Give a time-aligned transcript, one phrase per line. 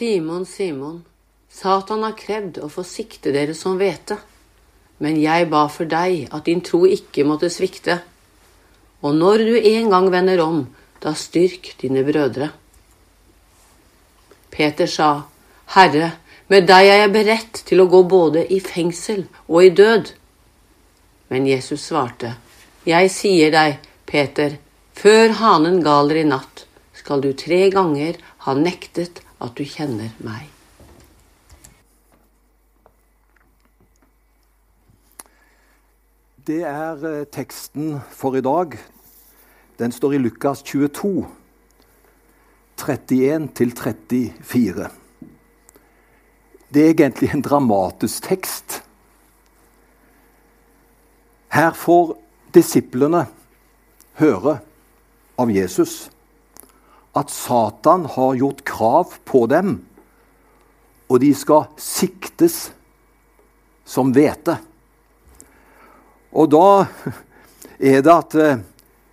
[0.00, 1.04] Simon, Simon,
[1.52, 4.16] Satan har krevd å få sikte dere som hvete.
[5.04, 7.98] Men jeg ba for deg at din tro ikke måtte svikte.
[9.04, 10.62] Og når du en gang vender om,
[11.04, 12.48] da styrk dine brødre.
[14.48, 15.12] Peter sa,
[15.76, 16.14] Herre,
[16.48, 20.14] med deg er jeg beredt til å gå både i fengsel og i død.
[21.28, 22.38] Men Jesus svarte,
[22.88, 24.56] Jeg sier deg, Peter,
[24.96, 26.64] før hanen galer i natt,
[26.96, 28.16] skal du tre ganger
[28.48, 30.48] ha nektet at du kjenner meg.
[36.46, 38.76] Det er eh, teksten for i dag.
[39.78, 41.26] Den står i Lukas 22,
[42.80, 44.88] 31-34.
[46.74, 48.80] Det er egentlig en dramatisk tekst.
[51.52, 52.16] Her får
[52.54, 53.26] disiplene
[54.20, 54.60] høre
[55.40, 56.10] av Jesus
[57.16, 59.78] at Satan har gjort krav på dem,
[61.10, 62.68] og de skal siktes
[63.86, 64.54] som hvete.
[66.30, 66.66] Og da
[67.80, 68.60] er det at eh,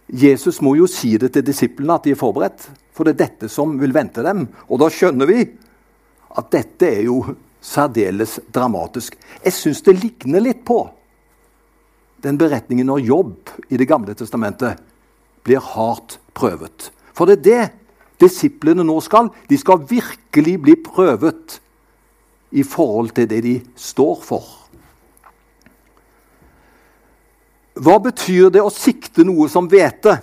[0.08, 2.68] Jesus må jo si det til disiplene at de er forberedt.
[2.94, 4.46] For det er dette som vil vente dem.
[4.70, 5.42] Og da skjønner vi
[6.38, 7.24] at dette er jo
[7.64, 9.18] særdeles dramatisk.
[9.42, 10.84] Jeg syns det ligner litt på
[12.24, 14.80] den beretningen når Jobb i Det gamle testamentet
[15.46, 16.92] blir hardt prøvet.
[17.14, 17.87] For det er det
[18.22, 19.32] disiplene nå skal.
[19.50, 21.60] De skal virkelig bli prøvet
[22.52, 24.46] i forhold til det de står for.
[27.78, 30.18] Hva betyr det å sikte noe som hvete?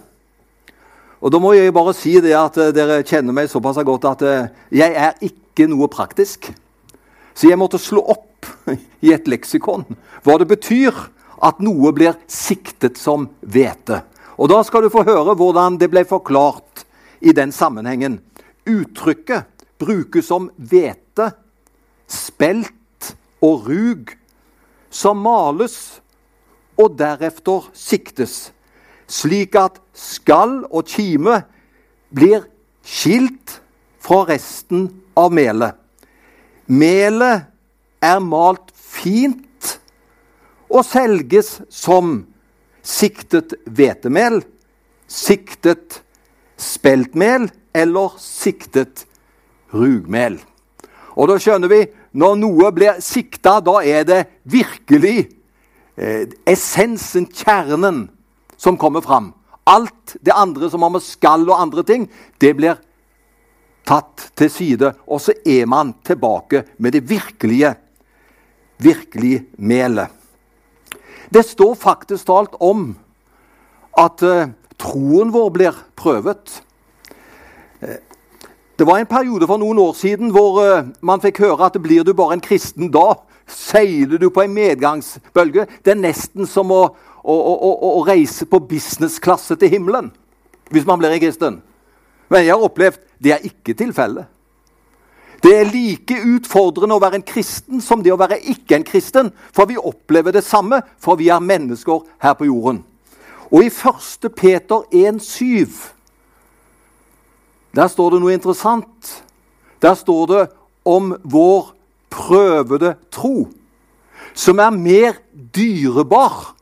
[1.24, 4.22] Og Da må jeg bare si det at eh, dere kjenner meg såpass godt at
[4.28, 6.50] eh, jeg er ikke noe praktisk.
[7.32, 8.44] Så jeg måtte slå opp
[9.06, 9.86] i et leksikon
[10.24, 10.92] hva det betyr
[11.44, 14.02] at noe blir siktet som hvete.
[14.36, 16.83] Og Da skal du få høre hvordan det ble forklart
[17.24, 18.20] i den sammenhengen.
[18.68, 21.30] Uttrykket brukes som hvete,
[22.06, 24.12] spelt og rug,
[24.92, 25.76] som males
[26.80, 28.52] og deretter siktes,
[29.08, 31.40] slik at skall og kime
[32.14, 32.44] blir
[32.84, 33.58] skilt
[34.04, 35.74] fra resten av melet.
[36.68, 37.48] Melet
[38.04, 39.74] er malt fint
[40.68, 42.20] og selges som
[42.84, 44.42] siktet hvetemel,
[45.08, 46.00] siktet
[46.64, 49.04] speltmel eller siktet
[49.74, 50.38] rugmel.
[51.14, 51.82] Og da skjønner vi
[52.18, 54.20] når noe blir sikta, da er det
[54.50, 55.28] virkelig
[55.98, 58.06] eh, essensen, kjernen,
[58.56, 59.32] som kommer fram.
[59.66, 62.06] Alt det andre som har med skall og andre ting,
[62.38, 62.78] det blir
[63.86, 64.92] tatt til side.
[65.10, 67.74] Og så er man tilbake med det virkelige,
[68.78, 70.12] virkelige melet.
[71.34, 72.92] Det står faktisk talt om
[73.98, 76.62] at eh, troen vår blir prøvet.
[77.80, 78.00] Eh,
[78.78, 82.04] det var en periode for noen år siden hvor eh, man fikk høre at blir
[82.06, 83.14] du bare en kristen da,
[83.46, 85.66] seiler du på en medgangsbølge.
[85.84, 86.82] Det er nesten som å,
[87.22, 90.12] å, å, å reise på businessklasse til himmelen
[90.72, 91.58] hvis man blir en kristen.
[92.32, 94.30] Men jeg har opplevd det er ikke tilfellet.
[95.44, 99.28] Det er like utfordrende å være en kristen som det å være ikke en kristen.
[99.52, 102.80] For vi opplever det samme, for vi er mennesker her på jorden.
[103.50, 104.32] Og i 1.
[104.36, 105.94] Peter 1,7
[107.74, 109.24] der står det noe interessant.
[109.82, 110.42] Der står det
[110.86, 111.72] om vår
[112.10, 113.48] prøvede tro,
[114.34, 115.18] som er mer
[115.56, 116.54] dyrebar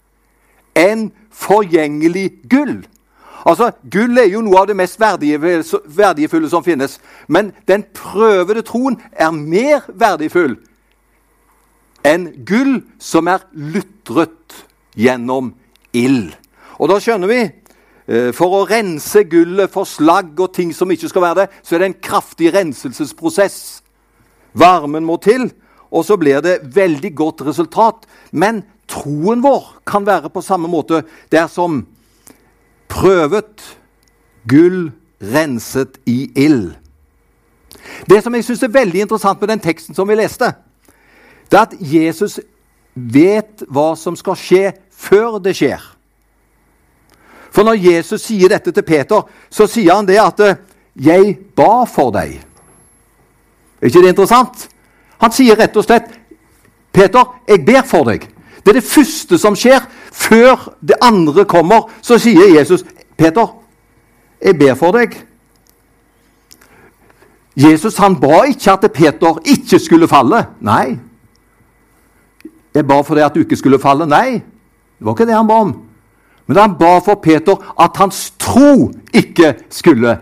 [0.79, 2.81] enn forgjengelig gull.
[3.45, 7.01] Altså, Gull er jo noe av det mest verdifulle som finnes.
[7.27, 10.57] Men den prøvede troen er mer verdifull
[12.03, 14.65] enn gull som er lutret
[14.99, 15.53] gjennom
[15.95, 16.33] ild.
[16.83, 21.11] Og da skjønner vi eh, for å rense gullet for slagg og ting som ikke
[21.13, 23.61] skal være det, så er det en kraftig renselsesprosess.
[24.59, 25.47] Varmen må til,
[25.95, 28.09] og så blir det veldig godt resultat.
[28.35, 31.85] Men troen vår kan være på samme måte dersom
[32.91, 33.63] prøvet
[34.51, 34.91] gull
[35.23, 36.73] renset i ild.
[38.11, 40.51] Det som jeg syns er veldig interessant med den teksten som vi leste,
[41.47, 42.41] det er at Jesus
[42.95, 45.83] vet hva som skal skje før det skjer.
[47.53, 50.57] For når Jesus sier dette til Peter, så sier han det at eh,
[50.97, 52.41] 'Jeg ba for deg'.
[53.81, 54.69] Er ikke det interessant?
[55.19, 56.09] Han sier rett og slett
[56.93, 58.29] 'Peter, jeg ber for deg'.
[58.65, 59.81] Det er det første som skjer.
[60.13, 62.85] Før det andre kommer, så sier Jesus
[63.17, 63.47] 'Peter,
[64.45, 65.17] jeg ber for deg'.
[67.57, 70.47] Jesus han ba ikke at Peter ikke skulle falle.
[70.61, 70.99] Nei.
[72.75, 74.07] Jeg ba for deg at du ikke skulle falle.
[74.07, 74.41] Nei,
[74.99, 75.92] det var ikke det han ba om.
[76.47, 80.17] Men han ba for Peter at hans tro ikke skulle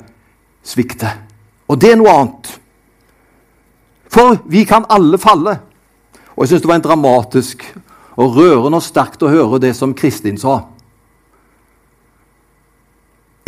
[0.66, 1.10] svikte.
[1.70, 2.50] Og det er noe annet.
[4.10, 5.56] For vi kan alle falle.
[6.34, 7.64] Og jeg syns det var en dramatisk
[8.20, 10.64] og rørende og sterkt å høre det som Kristin sa.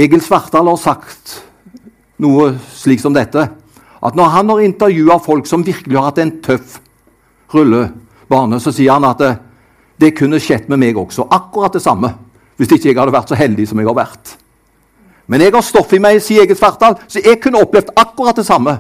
[0.01, 1.43] Egil Svartdal har sagt
[2.23, 3.45] noe slik som dette.
[4.03, 6.79] At når han har intervjua folk som virkelig har hatt en tøff
[7.53, 9.33] rullebane, så sier han at det,
[10.01, 11.29] det kunne skjedd med meg også.
[11.31, 12.11] Akkurat det samme.
[12.63, 14.37] Hvis ikke jeg hadde vært så heldig som jeg har vært.
[15.27, 18.45] Men jeg har stoff i meg, sier Egil Svartdal, så jeg kunne opplevd akkurat det
[18.47, 18.77] samme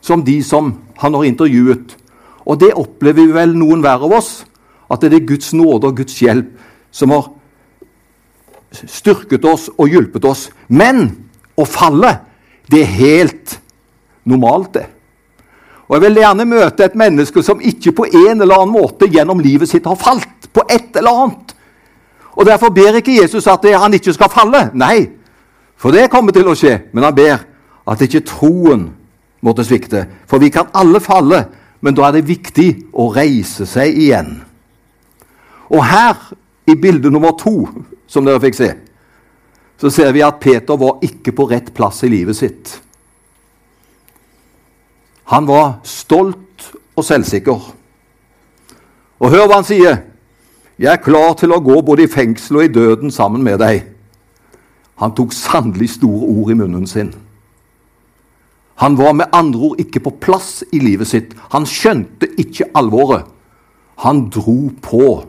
[0.00, 0.70] som de som
[1.02, 1.92] han har intervjuet.
[2.48, 4.30] Og det opplever vel noen hver av oss.
[4.88, 6.54] At det er Guds nåde og Guds hjelp
[6.94, 7.28] som har
[8.72, 10.46] styrket oss og hjulpet oss.
[10.72, 11.10] Men
[11.52, 12.14] å falle,
[12.72, 13.58] det er helt
[14.24, 14.86] normalt, det.
[15.86, 19.44] Og Jeg vil gjerne møte et menneske som ikke på en eller annen måte gjennom
[19.44, 21.52] livet sitt har falt på et eller annet.
[22.36, 24.70] Og Derfor ber ikke Jesus at han ikke skal falle.
[24.74, 25.08] Nei,
[25.76, 26.78] for det kommer til å skje.
[26.92, 27.44] Men han ber
[27.88, 28.90] at ikke troen
[29.44, 30.04] måtte svikte.
[30.28, 31.46] For vi kan alle falle,
[31.80, 34.34] men da er det viktig å reise seg igjen.
[35.72, 36.16] Og her,
[36.66, 37.68] i bilde nummer to,
[38.10, 38.72] som dere fikk se,
[39.80, 42.72] så ser vi at Peter var ikke på rett plass i livet sitt.
[45.32, 47.64] Han var stolt og selvsikker.
[49.20, 49.98] Og hør hva han sier.
[50.78, 53.84] 'Jeg er klar til å gå både i fengsel og i døden sammen med deg.'
[54.96, 57.14] Han tok sannelig store ord i munnen sin.
[58.76, 61.32] Han var med andre ord ikke på plass i livet sitt.
[61.52, 63.24] Han skjønte ikke alvoret.
[64.04, 65.24] Han dro på.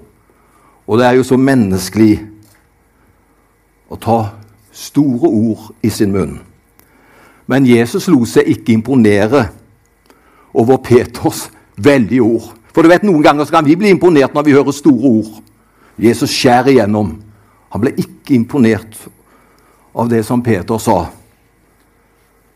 [0.88, 2.20] Og det er jo så menneskelig
[3.88, 4.18] å ta
[4.72, 6.40] store ord i sin munn.
[7.48, 9.46] Men Jesus lot seg ikke imponere
[10.52, 11.48] over Peters
[11.78, 12.57] veldige ord.
[12.78, 15.40] For du vet, Noen ganger kan vi bli imponert når vi hører store ord.
[15.98, 17.16] Jesus skjærer igjennom.
[17.74, 19.00] Han ble ikke imponert
[19.98, 21.08] av det som Peter sa.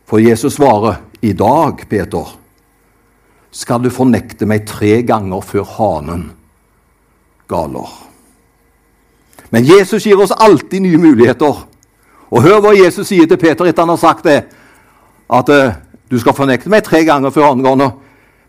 [0.05, 2.37] For Jesus svarer, 'I dag, Peter,
[3.49, 6.31] skal du fornekte meg tre ganger før hanen
[7.49, 7.97] galer.'
[9.49, 11.65] Men Jesus gir oss alltid nye muligheter.
[12.29, 14.45] Og hør hva Jesus sier til Peter etter han har sagt det.
[15.29, 15.73] At uh,
[16.11, 17.91] du skal fornekte meg tre ganger før hanen galer.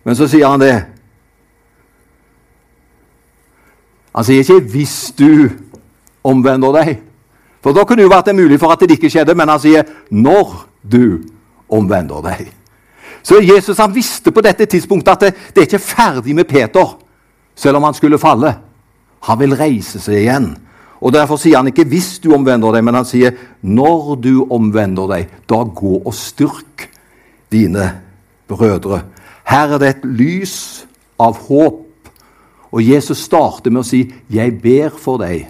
[0.05, 0.85] Men så sier han det.
[4.15, 5.51] Han sier ikke 'hvis du
[6.25, 6.97] omvender deg'.
[7.63, 9.83] For da kunne jo vært det mulig for at det ikke skjedde, men han sier
[10.11, 11.23] 'når du
[11.69, 12.53] omvender deg'.
[13.23, 16.99] Så Jesus han visste på dette tidspunktet at det, det er ikke ferdig med Peter,
[17.55, 18.57] selv om han skulle falle.
[19.21, 20.57] Han vil reise seg igjen.
[21.01, 23.31] Og Derfor sier han ikke 'hvis du omvender deg', men han sier
[23.63, 25.29] 'når du omvender deg'.
[25.49, 26.89] Da gå og styrk
[27.53, 28.01] dine
[28.49, 29.03] brødre.
[29.45, 30.87] Her er det et lys
[31.19, 31.92] av håp.
[32.73, 35.49] Og Jesus starter med å si 'Jeg ber for deg,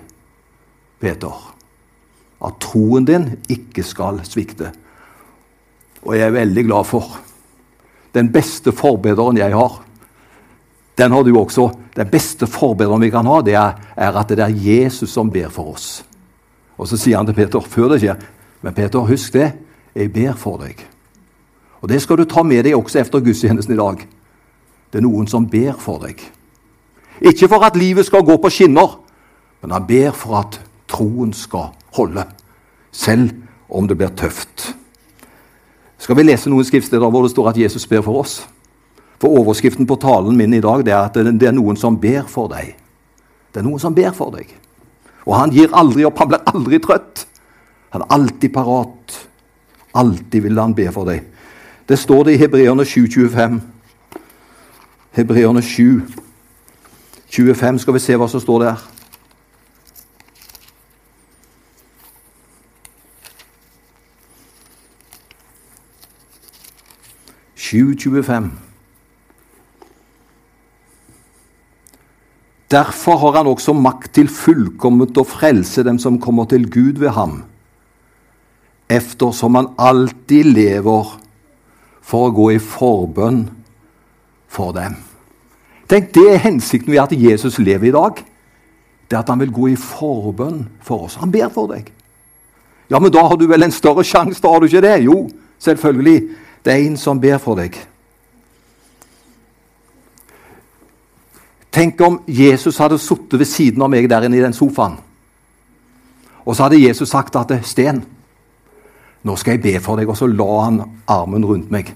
[1.00, 1.54] Peter',
[2.44, 4.72] at troen din ikke skal svikte.
[6.02, 7.20] Og jeg er veldig glad for
[8.14, 9.82] den beste forbederen jeg har.
[10.98, 11.70] Den har du også.
[11.96, 15.48] Den beste forbederen vi kan ha, det er, er, at det er Jesus som ber
[15.48, 16.04] for oss.
[16.78, 18.16] Og så sier han til Peter før det skjer,
[18.62, 19.52] men Peter, husk det,
[19.94, 20.86] jeg ber for deg.
[21.82, 24.06] Og Det skal du ta med deg også etter gudstjenesten i dag.
[24.92, 26.22] Det er noen som ber for deg.
[27.22, 28.98] Ikke for at livet skal gå på skinner,
[29.62, 30.60] men han ber for at
[30.90, 32.26] troen skal holde,
[32.92, 33.30] selv
[33.70, 34.72] om det blir tøft
[36.02, 38.40] skal vi lese noen skriftsteder hvor det står at Jesus ber for oss.
[39.22, 42.24] For Overskriften på talen min i dag det er at det er noen som ber
[42.31, 42.72] for deg.
[43.55, 44.50] Det er noen som ber for deg.
[45.22, 46.19] Og han gir aldri opp.
[46.19, 47.22] Han blir aldri trøtt.
[47.94, 49.14] Han er alltid parat.
[49.94, 51.22] Alltid vil han be for deg.
[51.86, 53.60] Det står det i Hebreerne 7, 25.
[55.14, 56.02] Hebreerne 7,
[57.32, 57.79] 25.
[57.79, 58.82] Skal vi se hva som står der.
[67.72, 68.51] 7.25.
[72.70, 77.15] Derfor har han også makt til fullkomment å frelse dem som kommer til Gud ved
[77.17, 77.43] ham,
[78.93, 81.17] eftersom han alltid lever
[82.01, 83.46] for å gå i forbønn
[84.53, 85.01] for dem.
[85.93, 88.25] Tenk, Det er hensikten ved at Jesus lever i dag.
[89.11, 91.19] Det er at han vil gå i forbønn for oss.
[91.20, 91.91] Han ber for deg.
[92.89, 95.05] Ja, men da har du vel en større sjanse, da har du ikke det?
[95.05, 96.22] Jo, selvfølgelig.
[96.65, 97.77] Det er en som ber for deg.
[101.72, 104.96] Tenk om Jesus hadde sittet ved siden av meg der inne i den sofaen.
[106.44, 108.05] Og så hadde Jesus sagt at 'Sten,
[109.22, 111.94] nå skal jeg be for deg.' Og så la han armen rundt meg.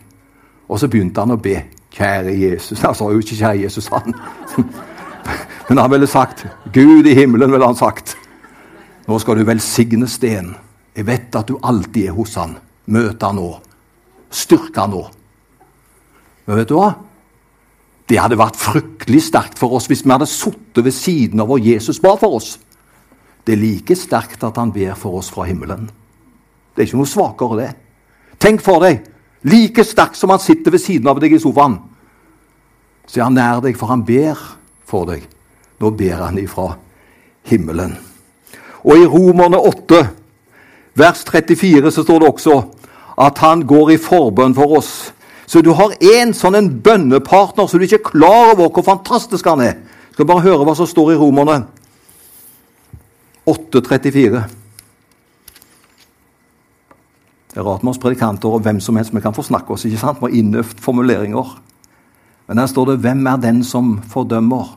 [0.68, 1.62] Og så begynte han å be.
[1.96, 4.14] 'Kjære Jesus' Han sa jo ikke 'Kjære Jesus', han.
[5.68, 8.16] Men han ville sagt 'Gud i himmelen', ville han sagt.
[9.08, 10.56] 'Nå skal du velsigne Sten.
[10.96, 12.56] Jeg vet at du alltid er hos han.
[12.86, 13.60] Møt han nå.
[14.30, 15.02] Styrk han nå.
[16.46, 16.92] Men vet du hva?
[18.08, 21.58] Det hadde vært fryktelig sterkt for oss hvis vi hadde sittet ved siden av hvor
[21.58, 22.58] Jesus ba for oss.
[23.46, 25.88] Det er like sterkt at han ber for oss fra himmelen.
[26.74, 27.70] Det er ikke noe svakere, det.
[28.42, 29.02] Tenk for deg,
[29.46, 31.78] Like sterk som han sitter ved siden av deg i sofaen.
[33.06, 34.40] Så er han nær deg, for han ber
[34.86, 35.22] for deg.
[35.78, 36.72] Nå ber han ifra
[37.46, 37.94] himmelen.
[38.82, 40.00] Og i Romerne 8,
[40.98, 42.56] vers 34, så står det også
[43.22, 44.92] at han går i forbønn for oss.
[45.46, 49.46] Så du har én sånn en bønnepartner så du ikke er klar over hvor fantastisk
[49.46, 49.76] han er.
[50.12, 51.60] Skal bare høre hva som står i Romerne
[53.46, 54.42] 8, 34
[57.64, 59.84] rart med oss predikanter og hvem som helst vi kan få snakke oss.
[59.84, 60.22] ikke sant?
[60.22, 61.56] Med innøvd formuleringer.
[62.48, 64.76] Men her står det 'Hvem er den som fordømmer?'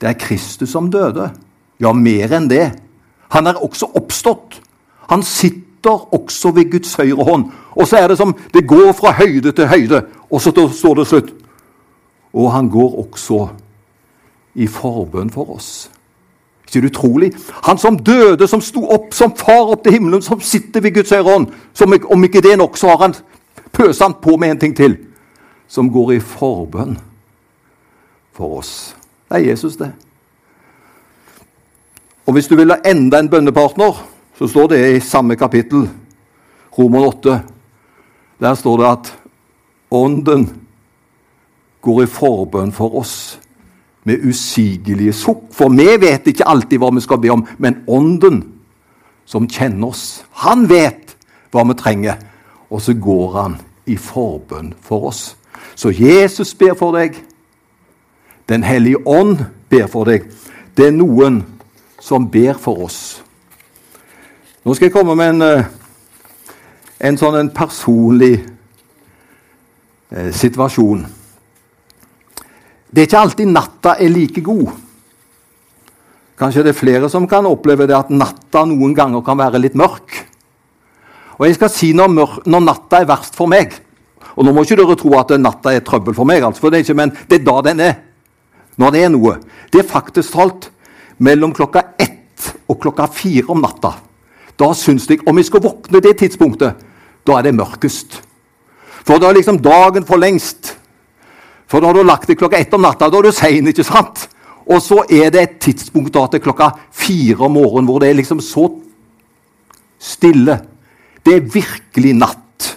[0.00, 1.30] Det er Kristus som døde.
[1.80, 2.80] Ja, mer enn det.
[3.28, 4.60] Han er også oppstått.
[5.08, 7.44] Han sitter også ved Guds høyre hånd.
[7.76, 11.06] Og så er det som det går fra høyde til høyde, og så står det
[11.06, 11.32] slutt.
[12.34, 13.48] Og han går også
[14.54, 15.90] i forbønn for oss.
[16.66, 17.32] Ikke det utrolig?
[17.64, 21.10] Han som døde, som sto opp som far opp til himmelen, som sitter ved Guds
[21.14, 21.46] høyre hånd.
[22.10, 23.14] Om ikke det er nok, så har han
[23.72, 24.96] pøser han på med en ting til.
[25.68, 26.96] Som går i forbønn
[28.32, 28.96] for oss.
[29.28, 29.92] Det er Jesus, det.
[32.26, 33.98] Og hvis du vil ha enda en bønnepartner,
[34.38, 35.88] så står det i samme kapittel,
[36.78, 37.40] Roman 8.
[38.40, 39.18] Der står det at
[39.90, 40.48] Ånden
[41.80, 43.40] går i forbønn for oss
[44.06, 45.48] med usigelige sukk.
[45.52, 48.44] For vi vet ikke alltid hva vi skal be om, men Ånden,
[49.26, 51.16] som kjenner oss, han vet
[51.50, 52.20] hva vi trenger.
[52.70, 55.36] Og så går han i forbønn for oss.
[55.74, 57.18] Så Jesus ber for deg.
[58.48, 60.30] Den hellige ånd ber for deg.
[60.76, 61.42] Det er noen
[62.00, 63.22] som ber for oss.
[64.64, 65.64] Nå skal jeg komme med en, eh,
[67.00, 68.44] en sånn en personlig
[70.10, 71.06] eh, situasjon.
[72.96, 74.70] Det er ikke alltid natta er like god.
[76.40, 79.76] Kanskje det er flere som kan oppleve det at natta noen ganger kan være litt
[79.76, 80.14] mørk.
[81.36, 83.74] Og jeg skal si når, når natta er verst for meg.
[84.32, 86.78] Og nå må ikke dere tro at natta er trøbbel for meg, altså, for det
[86.78, 87.98] er ikke, men det er da den er.
[88.80, 89.36] Når det er noe.
[89.72, 90.70] Det er faktisk talt
[91.20, 93.92] mellom klokka ett og klokka fire om natta.
[94.56, 96.80] Da syns jeg Om jeg skal våkne det tidspunktet,
[97.28, 98.22] da er det mørkest.
[99.04, 100.75] For da er liksom dagen for lengst.
[101.66, 103.08] For da har du lagt deg klokka ett om natta.
[103.10, 104.28] Da er du sein, ikke sant?
[104.66, 108.18] Og så er det et tidspunkt da til klokka fire om morgenen hvor det er
[108.18, 108.68] liksom så
[110.02, 110.58] stille.
[111.22, 112.72] Det er virkelig natt.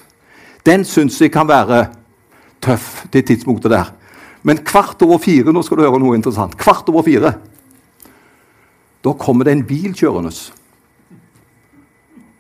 [0.66, 1.88] Den syns jeg kan være
[2.62, 3.94] tøff, det tidspunktet der.
[4.44, 7.34] Men kvart over fire nå skal du høre noe interessant, kvart over fire,
[9.04, 10.32] da kommer det en bil kjørende.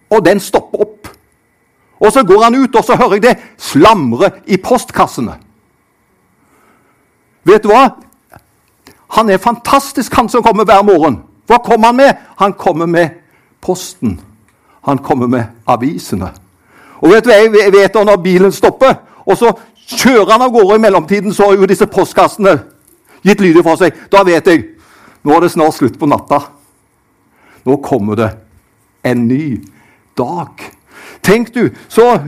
[0.10, 1.12] Og den stopper opp.
[2.00, 5.36] Og så går han ut, og så hører jeg det slamre i postkassene.
[7.43, 7.89] Vet du hva?
[9.17, 11.22] Han er fantastisk, han som kommer hver morgen.
[11.50, 12.17] Hva kommer han med?
[12.38, 13.10] Han kommer med
[13.62, 14.19] posten.
[14.86, 16.31] Han kommer med avisene.
[17.01, 19.53] Og vet du, hva Jeg vet når bilen stopper, og så
[19.89, 22.60] kjører han av gårde i mellomtiden, så har jo disse postkassene
[23.24, 23.96] gitt lyd fra seg.
[24.12, 24.65] Da vet jeg
[25.24, 26.39] nå er det snart slutt på natta.
[27.67, 28.29] Nå kommer det
[29.03, 29.60] en ny
[30.17, 30.62] dag.
[31.24, 32.19] Tenk du, så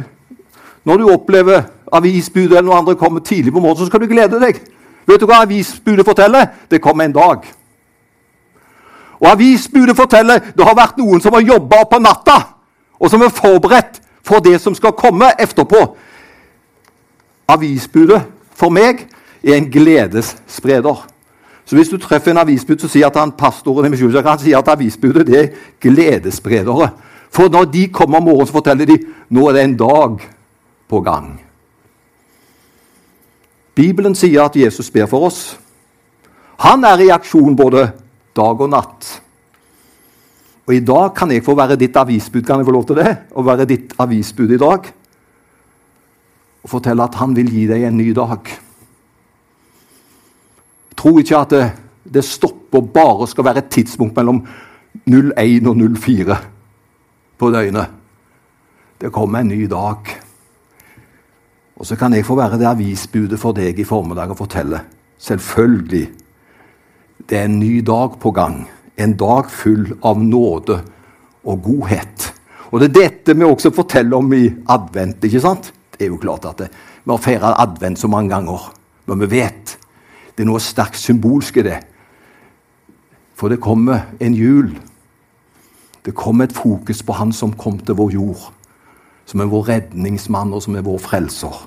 [0.83, 4.41] når du opplever avisbudet eller noe andre kommer tidlig på morgenen, så skal du glede
[4.41, 4.59] deg.
[5.08, 6.48] Vet du hva avisbudet forteller?
[6.72, 7.48] Det kommer en dag.
[9.22, 12.38] Og avisbudet forteller det har vært noen som har jobba på natta,
[13.00, 15.81] og som er forberedt for det som skal komme etterpå.
[17.51, 18.22] Avisbudet
[18.58, 19.05] for meg
[19.43, 21.08] er en gledesspreder.
[21.65, 24.67] Så hvis du treffer en avisbud så sier at han pastoren i han si at
[24.67, 25.50] avisbudet det er
[25.81, 26.89] gledesspredere.
[27.31, 28.98] For når de kommer om morgenen, så forteller de
[29.29, 30.20] nå er det en dag
[30.89, 31.39] på gang.
[33.75, 35.57] Bibelen sier at Jesus ber for oss.
[36.61, 37.87] Han er i aksjon både
[38.35, 39.21] dag og natt.
[40.67, 42.43] Og i dag kan jeg få være ditt avisbud.
[42.45, 43.15] Kan jeg få lov til det?
[43.33, 44.91] Å være ditt avisbud i dag.
[46.61, 48.51] Og fortelle at han vil gi deg en ny dag.
[50.91, 51.63] Jeg tror ikke at det,
[52.05, 54.43] det stopper bare skal være et tidspunkt mellom
[55.09, 56.37] 01 og 04
[57.41, 57.97] på døgnet.
[59.01, 60.20] Det kommer en ny dag.
[61.81, 64.83] Og så kan jeg få være det avisbudet for deg i formiddag og fortelle.
[65.17, 66.03] Selvfølgelig.
[67.25, 68.67] Det er en ny dag på gang.
[69.01, 70.77] En dag full av nåde
[71.41, 72.27] og godhet.
[72.69, 75.23] Og det er dette vi også forteller om i advent.
[75.25, 75.73] ikke sant?
[75.97, 76.69] Det er jo klart at det,
[77.03, 78.73] Vi har feira advent så mange ganger,
[79.05, 79.77] men vi vet
[80.38, 81.79] det er noe sterkt symbolsk i det.
[83.35, 84.77] For det kommer en jul.
[86.05, 88.53] Det kommer et fokus på Han som kom til vår jord.
[89.31, 91.61] Som er vår redningsmann, og som er vår frelser.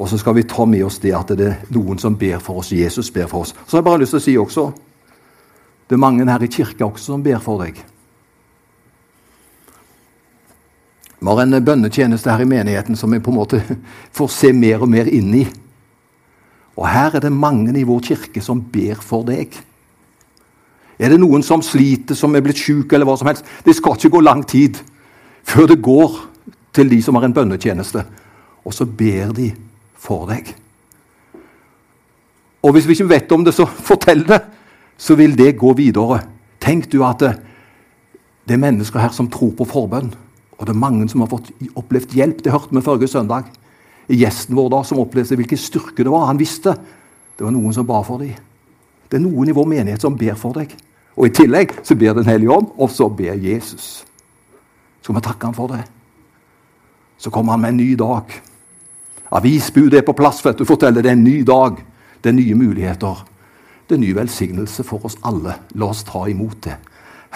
[0.00, 2.62] Og så skal vi ta med oss det at det er noen som ber for
[2.62, 2.72] oss.
[2.72, 3.52] Jesus ber for oss.
[3.66, 4.70] Så har jeg bare lyst til å si også
[5.90, 7.80] Det er mange her i kirka også som ber for deg.
[11.18, 13.58] Vi har en bønnetjeneste her i menigheten som vi på en måte
[14.16, 15.44] får se mer og mer inn i.
[16.78, 19.58] Og her er det mange i vår kirke som ber for deg.
[20.96, 23.44] Er det noen som sliter, som er blitt syk eller hva som helst?
[23.66, 24.78] Det skal ikke gå lang tid
[25.42, 26.29] før det går
[26.74, 28.04] til de som har en bønnetjeneste.
[28.64, 29.50] Og så ber de
[29.98, 30.52] for deg.
[32.60, 34.42] Og hvis vi ikke vet om det, så fortell det.
[35.00, 36.20] Så vil det gå videre.
[36.60, 37.32] Tenk du at det,
[38.44, 40.12] det er mennesker her som tror på forbønn.
[40.58, 42.42] Og det er mange som har fått opplevd hjelp.
[42.44, 43.48] Det hørte vi forrige søndag.
[44.10, 46.28] Gjesten vår da, som opplevde hvilken styrke det var.
[46.28, 46.74] Han visste
[47.40, 48.34] det var noen som ba for dem.
[49.08, 50.74] Det er noen i vår menighet som ber for deg.
[51.16, 54.04] Og i tillegg så ber Den hellige ånd, og så ber Jesus.
[55.00, 55.80] Skal vi takke ham for det?
[57.20, 58.32] Så kom han med en ny dag.
[59.36, 60.40] Avisbudet er på plass.
[60.44, 61.76] vet du, Forteller det er en ny dag.
[62.22, 63.26] Det er nye muligheter.
[63.88, 65.58] Det er ny velsignelse for oss alle.
[65.76, 66.78] La oss ta imot det.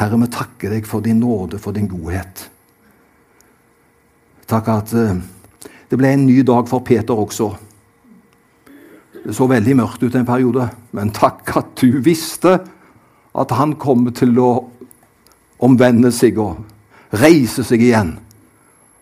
[0.01, 2.49] Herre, vi takker deg for din nåde, for din godhet.
[4.49, 5.21] Takk at eh,
[5.91, 7.53] det ble en ny dag for Peter også.
[9.25, 12.57] Det så veldig mørkt ut en periode, men takk at du visste
[13.35, 14.51] at han kom til å
[15.65, 16.65] omvende seg og
[17.21, 18.17] reise seg igjen.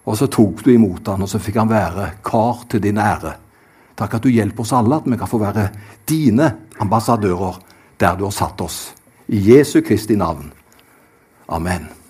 [0.05, 3.37] Og så tok du imot han, og så fikk han være kar til din ære.
[3.99, 5.69] Takk at du hjelper oss alle, at vi kan få være
[6.09, 6.51] dine
[6.83, 7.61] ambassadører
[8.01, 8.85] der du har satt oss.
[9.29, 10.51] I Jesu Kristi navn.
[11.49, 12.02] Amen.